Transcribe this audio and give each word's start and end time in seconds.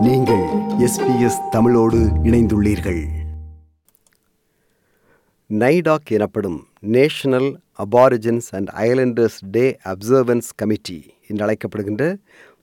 நீங்கள் 0.00 0.42
எஸ்பிஎஸ் 0.78 1.48
தமிழோடு 1.50 1.98
இணைந்துள்ளீர்கள். 1.98 3.04
நைடாக் 5.50 6.04
எனப்படும் 6.04 6.66
National 6.80 7.60
Aborigines 7.78 8.48
and 8.50 8.68
Islanders 8.68 9.38
Day 9.50 9.76
Observance 9.84 10.50
Committee 10.56 11.14
என்று 11.26 11.46
அழைக்கப்படுகின்ற 11.46 12.16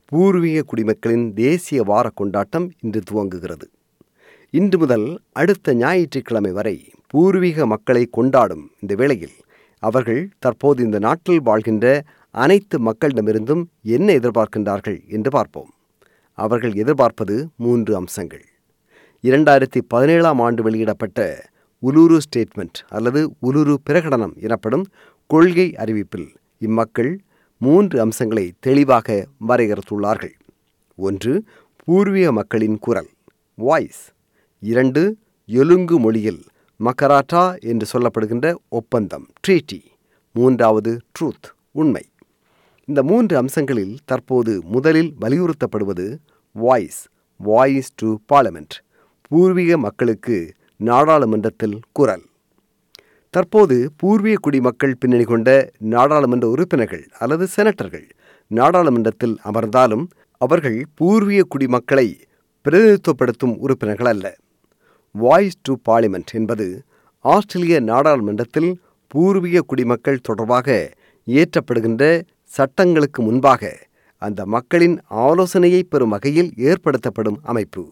பூர்வீக 0.05 0.61
குடிமக்களின் 0.61 1.33
தேசிய 1.33 1.83
வார 1.83 2.09
கொண்டாட்டம் 2.09 2.71
இன்று 2.81 3.01
துவங்குகிறது. 3.11 3.63
இன்று 4.49 4.77
முதல் 4.77 5.21
அடுத்த 5.31 5.73
ஞாயிற்றுக்கிழமை 5.73 6.51
வரை 6.51 6.91
பூர்வீக 7.07 7.65
மக்களை 7.65 8.05
கொண்டாடும் 8.05 8.71
இந்த 8.79 8.95
வேளையில் 8.95 9.35
அவர்கள் 9.79 10.29
தற்போது 10.39 10.83
இந்த 10.83 10.99
நாட்டில் 10.99 11.41
வாழ்கின்ற 11.41 12.03
அனைத்து 12.31 12.79
மக்களிடமிருந்தும் 12.79 13.63
என்ன 13.81 14.13
எதிர்பார்க்கின்றார்கள் 14.13 15.07
என்று 15.07 15.29
பார்ப்போம். 15.29 15.73
அவர்கள் 16.45 16.73
எதிர்பார்ப்பது 16.73 17.35
மூன்று 17.63 17.91
அம்சங்கள். 17.95 18.43
இரண்டாயிரத்தி 19.23 19.79
பதினேழாம் 19.87 20.39
ஆண்டு 20.39 20.63
வெளியிடப்பட்ட 20.63 21.19
உலுரு 21.87 22.17
ஸ்டேட்மெண்ட் 22.25 22.79
அல்லது 22.89 23.21
உலுரு 23.47 23.75
பிரகடனம் 23.89 24.35
எனப்படும் 24.45 24.85
கொள்கை 25.29 25.67
அறிவிப்பில் 25.77 26.29
இம்மக்கள் 26.59 27.11
மூன்று 27.61 27.97
அம்சங்களை 28.05 28.45
தெளிவாக 28.59 29.07
வரையறுத்துள்ளார்கள். 29.47 30.35
ஒன்று 31.07 31.33
பூர்வீக 31.83 32.31
மக்களின் 32.31 32.77
குரல் 32.79 33.09
வாய்ஸ் 33.57 34.03
இரண்டு 34.63 35.03
எலுங்கு 35.61 35.97
மொழியில் 35.99 36.41
மக்கராட்டா 36.79 37.43
என்று 37.71 37.85
சொல்லப்படுகின்ற 37.93 38.47
ஒப்பந்தம் 38.69 39.25
ட்ரீட்டி 39.43 39.79
மூன்றாவது 40.37 40.91
ட்ரூத் 41.15 41.47
உண்மை. 41.71 42.03
இந்த 42.87 43.01
மூன்று 43.09 43.33
அம்சங்களில் 43.37 43.95
தற்போது 44.05 44.53
முதலில் 44.73 45.11
வலியுறுத்தப்படுவது 45.21 46.05
வாய்ஸ் 46.55 47.01
வாய்ஸ் 47.39 47.91
டு 47.95 48.07
பார்லமெண்ட் 48.33 48.75
பூர்வீக 49.31 49.77
மக்களுக்கு 49.77 50.37
நாடாளுமன்றத்தில் 50.77 51.79
குரல். 51.91 52.23
தற்போது 53.33 53.91
பூர்வீக 53.97 54.37
குடிமக்கள் 54.41 54.95
பின்னணி 54.99 55.23
கொண்ட 55.23 55.49
நாடாளுமன்ற 55.77 56.47
உறுப்பினர்கள் 56.47 57.05
அல்லது 57.19 57.47
செனட்டர்கள் 57.55 58.07
நாடாளுமன்றத்தில் 58.51 59.35
அமர்ந்தாலும் 59.43 60.05
அவர்கள் 60.37 60.79
பூர்வீக 60.95 61.47
குடிமக்களை 61.49 62.07
பிரதிநிதித்துவப்படுத்தும் 62.65 63.55
உறுப்பினர்கள் 63.57 64.05
அல்ல. 64.05 64.25
வாய்ஸ் 65.15 65.61
டு 65.61 65.75
பார்லிமெண்ட் 65.89 66.31
என்பது 66.31 66.67
ஆஸ்திரேலிய 67.25 67.79
நாடாளுமன்றத்தில் 67.91 68.71
பூர்வீக 69.07 69.63
குடிமக்கள் 69.67 70.25
தொடர்பாக 70.27 70.67
இயற்றப்படுகின்ற 71.27 72.03
சட்டங்களுக்கு 72.43 73.21
முன்பாக 73.23 73.87
அந்த 74.21 74.45
மக்களின் 74.45 74.95
ஆலோசனையை 75.07 75.83
பெறும் 75.83 76.09
வகையில் 76.09 76.51
ஏற்படுத்தப்படும் 76.57 77.39
அமைப்பு. 77.41 77.83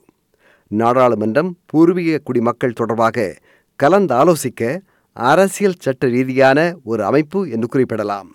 நாடாளுமன்றம் 0.71 1.51
பூர்வீக 1.65 2.17
குடிமக்கள் 2.23 2.77
தொடர்பாக 2.79 3.27
கலந்து 3.75 4.13
ஆலோசிக்க 4.15 4.79
அரசியல் 5.13 5.79
சட்ட 5.79 6.07
ரீதியான 6.07 6.59
ஒரு 6.83 7.05
அமைப்பு 7.05 7.39
என்று 7.49 7.67
குறிப்பிடலாம். 7.67 8.29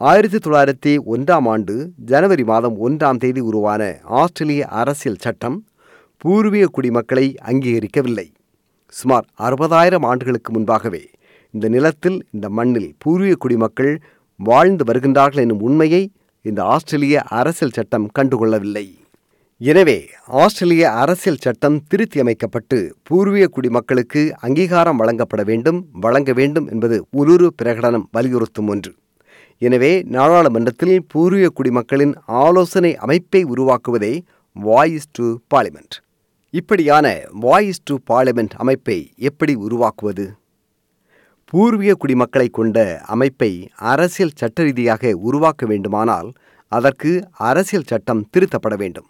ஆயிரத்தி 0.00 0.38
தொள்ளாயிரத்தி 0.38 0.92
ஒன்றாம் 1.14 1.48
ஆண்டு 1.48 1.74
ஜனவரி 2.04 2.44
மாதம் 2.44 2.76
ஒன்றாம் 2.88 3.16
தேதி 3.16 3.40
உருவான 3.40 3.82
ஆஸ்திரேலிய 4.20 4.66
அரசியல் 4.66 5.20
சட்டம் 5.20 5.58
பூர்வீக 6.16 6.66
குடிமக்களை 6.66 7.26
அங்கீகரிக்கவில்லை. 7.44 8.26
சுமார் 8.86 9.26
அறுபதாயிரம் 9.38 10.06
ஆண்டுகளுக்கு 10.06 10.52
முன்பாகவே 10.52 11.02
இந்த 11.50 11.68
நிலத்தில் 11.68 12.18
இந்த 12.30 12.46
மண்ணில் 12.48 12.90
பூர்வீக 12.98 13.34
குடிமக்கள் 13.34 13.94
வாழ்ந்து 14.36 14.84
வருகின்றார்கள் 14.92 15.44
என்னும் 15.44 15.60
உண்மையை 15.60 16.02
இந்த 16.48 16.60
ஆஸ்திரேலிய 16.72 17.16
அரசியல் 17.38 17.74
சட்டம் 17.76 18.06
கண்டுகொள்ளவில்லை. 18.16 18.86
எனவே 19.60 19.96
ஆஸ்திரேலிய 20.42 20.84
அரசியல் 21.02 21.40
சட்டம் 21.44 21.76
திருத்தி 21.90 22.18
அமைக்கப்பட்டு 22.22 22.78
பூர்வீக 23.08 23.46
குடிமக்களுக்கு 23.56 24.22
அங்கீகாரம் 24.46 25.00
வழங்கப்பட 25.02 25.42
வேண்டும் 25.50 25.78
வழங்க 26.04 26.32
வேண்டும் 26.40 26.66
என்பது 26.72 26.96
உலுரு 27.20 27.48
பிரகடனம் 27.62 28.06
வலியுறுத்தும் 28.16 28.70
ஒன்று. 28.74 28.92
எனவே 29.62 29.92
நாடாளுமன்றத்தில் 30.16 30.96
பூர்வீக 31.12 31.52
குடிமக்களின் 31.58 32.14
ஆலோசனை 32.44 32.92
அமைப்பை 33.06 33.42
உருவாக்குவதே 33.54 34.14
வாய்ஸ் 34.56 35.10
டு 35.18 35.26
பார்லிமெண்ட் 35.52 35.96
இப்படியான 36.54 37.06
வாய்ஸ் 37.44 37.84
டு 37.88 37.94
பார்லிமெண்ட் 38.10 38.54
அமைப்பை 38.62 38.98
எப்படி 39.28 39.54
உருவாக்குவது? 39.66 40.26
பூர்வீக 41.50 41.92
குடிமக்களை 42.02 42.48
கொண்ட 42.50 42.78
அமைப்பை 43.14 43.50
அரசியல் 43.92 44.38
சட்ட 44.40 44.64
ரீதியாக 44.66 45.12
உருவாக்க 45.28 45.66
வேண்டுமானால் 45.72 46.30
அதற்கு 46.72 47.10
அரசியல் 47.48 47.88
சட்டம் 47.90 48.22
திருத்தப்பட 48.32 48.74
வேண்டும். 48.82 49.08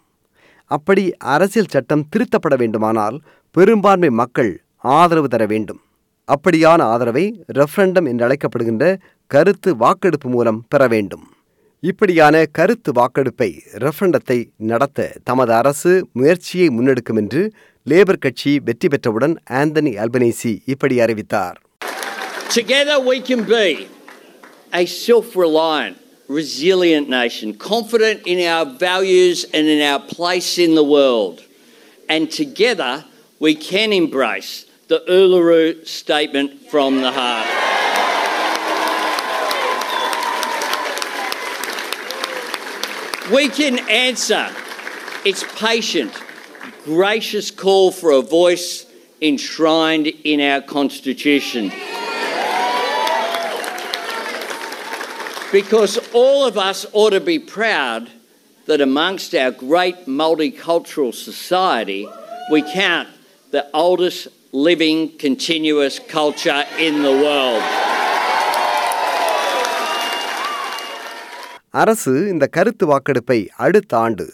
அப்படி 0.71 1.03
அரசியல் 1.33 1.71
சட்டம் 1.73 2.03
திருத்தப்பட 2.13 2.55
வேண்டுமானால் 2.61 3.17
பெரும்பான்மை 3.55 4.09
மக்கள் 4.21 4.51
ஆதரவு 4.99 5.27
தர 5.27 5.43
வேண்டும். 5.45 5.81
அப்படியான 6.29 6.81
ஆதரவை 6.93 7.25
ரெஃபரண்டம் 7.59 8.07
என்று 8.11 8.25
அழைக்கப்படுகின்ற 8.27 8.85
கருத்து 9.31 9.69
வாக்கெடுப்பு 9.83 10.29
மூலம் 10.29 10.59
பெற 10.67 10.87
வேண்டும். 10.93 11.25
இப்படியான 11.83 12.35
கருத்து 12.57 12.91
வாக்கெடுப்பை 12.99 13.49
ரெஃபரண்டத்தை 13.83 14.39
நடத்த 14.71 15.09
தமது 15.23 15.51
அரசு 15.53 15.91
முயற்சியை 16.19 16.67
முன்னெடுக்கும் 16.77 17.19
என்று 17.21 17.41
லேபர் 17.87 18.23
கட்சி 18.25 18.51
வெற்றி 18.67 18.87
பெற்றவுடன் 18.93 19.35
ஆந்தனி 19.59 19.93
அல்பனேசி 20.03 20.53
இப்படி 20.73 20.95
அறிவித்தார். 21.05 21.57
Together 22.55 23.01
we 23.01 23.19
can 23.19 23.43
be 23.43 23.85
a 24.73 24.85
self 24.85 25.35
reliant, 25.35 25.97
resilient 26.29 27.09
nation, 27.09 27.53
confident 27.53 28.21
in 28.25 28.47
our 28.47 28.63
values 28.63 29.45
and 29.53 29.67
in 29.67 29.81
our 29.81 29.99
place 29.99 30.57
in 30.57 30.73
the 30.73 30.81
world. 30.81 31.43
And 32.07 32.31
together 32.31 33.03
we 33.39 33.55
can 33.55 33.91
embrace 33.91 34.67
the 34.87 35.03
Uluru 35.05 35.85
Statement 35.85 36.69
from 36.71 37.01
the 37.01 37.11
Heart. 37.11 37.45
We 43.33 43.49
can 43.49 43.79
answer 43.89 44.49
its 45.25 45.43
patient, 45.59 46.13
gracious 46.85 47.51
call 47.51 47.91
for 47.91 48.11
a 48.11 48.21
voice 48.21 48.85
enshrined 49.21 50.07
in 50.07 50.39
our 50.39 50.61
Constitution. 50.61 51.73
Because 55.51 55.97
all 56.13 56.45
of 56.45 56.57
us 56.59 56.85
ought 56.93 57.11
to 57.11 57.21
be 57.21 57.39
proud 57.39 58.09
that 58.67 58.81
amongst 58.81 59.33
our 59.35 59.51
great 59.51 60.05
multicultural 60.07 61.13
society, 61.13 62.07
we 62.51 62.61
count 62.63 63.07
the 63.53 63.63
oldest 63.75 64.27
living 64.53 65.17
continuous 65.17 65.99
culture 66.09 66.63
in 66.79 66.95
the 67.03 67.15
world. 67.23 67.63
அரசு 71.73 72.11
இந்த 72.29 72.45
கருத்து 72.47 72.85
வாக்கெடுப்பை 72.85 73.37
அடுத்த 73.65 73.93
ஆண்டு 73.97 74.25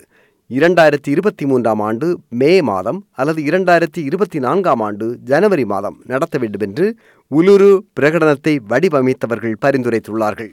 இரண்டாயிரத்தி 0.49 1.09
இருபத்தி 1.09 1.45
மூன்றாம் 1.45 1.81
ஆண்டு 1.81 2.07
மே 2.41 2.51
மாதம் 2.69 2.99
அல்லது 3.17 3.41
இரண்டாயிரத்தி 3.41 4.01
இருபத்தி 4.09 4.39
நான்காம் 4.39 4.81
ஆண்டு 4.87 5.05
ஜனவரி 5.29 5.65
மாதம் 5.73 5.97
நடத்த 6.05 6.37
வேண்டும் 6.37 6.65
என்று 6.67 6.87
உலுரு 7.31 7.69
பிரகடனத்தை 7.99 8.53
வடிவமைத்தவர்கள் 8.71 9.55
பரிந்துரைத்துள்ளார்கள் 9.65 10.51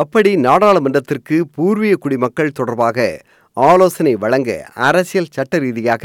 அப்படி 0.00 0.36
நாடாளுமன்றத்திற்கு 0.36 1.36
பூர்வீக 1.54 1.94
குடிமக்கள் 1.96 2.52
தொடர்பாக 2.52 2.98
ஆலோசனை 3.56 4.12
வழங்க 4.14 4.50
அரசியல் 4.80 5.32
சட்ட 5.32 5.58
ரீதியாக 5.58 6.04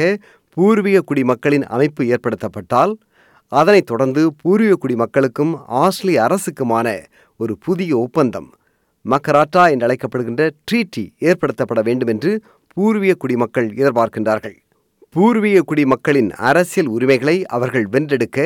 பூர்வீக 0.57 1.03
குடிமக்களின் 1.05 1.65
அமைப்பு 1.67 2.03
ஏற்படுத்தப்பட்டால் 2.05 2.93
அதனைத் 3.51 3.85
தொடர்ந்து 3.85 4.21
பூர்வீக 4.41 4.77
குடிமக்களுக்கும் 4.83 5.53
ஆஸ்திரேலிய 5.81 6.23
அரசுக்குமான 6.27 6.87
ஒரு 7.39 7.57
புதிய 7.57 7.91
ஒப்பந்தம் 7.97 8.49
மக்கராட்டா 9.05 9.63
என்று 9.69 9.87
அழைக்கப்படுகின்ற 9.87 10.43
ட்ரீட்டி 10.67 11.03
ஏற்படுத்தப்பட 11.19 11.81
வேண்டும் 11.83 12.07
என்று 12.07 12.31
பூர்வீக 12.77 13.13
குடிமக்கள் 13.15 13.67
எதிர்பார்க்கின்றார்கள். 13.73 14.55
பூர்வீக 15.09 15.57
குடிமக்களின் 15.61 16.31
அரசியல் 16.41 16.87
உரிமைகளை 16.87 17.35
அவர்கள் 17.47 17.85
வென்றெடுக்க 17.87 18.39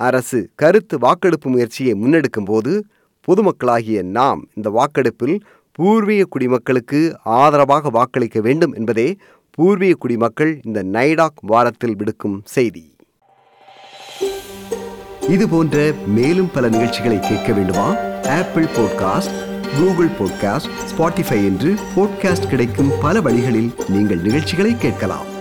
அரசு 0.00 0.38
கருத்து 0.54 0.98
வாக்கெடுப்பு 0.98 1.48
முயற்சியை 1.50 1.94
முன்னெடுக்கும் 1.94 2.44
போது 2.44 2.72
பொதுமக்களாகிய 3.26 4.02
நாம் 4.02 4.48
இந்த 4.54 4.70
வாக்கெடுப்பில் 4.70 5.40
பூர்வீக 5.72 6.24
குடிமக்களுக்கு 6.24 7.16
ஆதரவாக 7.22 7.90
வாக்களிக்க 7.90 8.40
வேண்டும் 8.40 8.72
என்பதே 8.72 9.16
பூர்வீக 9.50 9.94
குடிமக்கள் 9.94 10.60
இந்த 10.62 10.82
நைடாக் 10.82 11.40
வாரத்தில் 11.40 11.96
விடுக்கும் 11.96 12.42
செய்தி. 12.44 12.92
இது 15.28 15.48
போன்ற 15.48 15.92
மேலும் 16.06 16.50
பல 16.54 16.68
நிகழ்ச்சிகளை 16.68 17.20
கேட்க 17.20 17.52
வேண்டுமா? 17.52 17.88
Apple 18.22 18.64
podcast 18.64 19.34
Google 19.78 20.08
podcast 20.08 20.70
Spotify 20.90 21.38
என்று 21.44 21.74
பாட்காஸ்ட் 21.96 22.48
கிடைக்கும் 22.48 22.92
பல 23.00 23.20
வழிகளில் 23.20 23.74
நீங்கள் 23.88 24.20
நிகழ்ச்சிகளை 24.20 24.76
கேட்கலாம். 24.76 25.33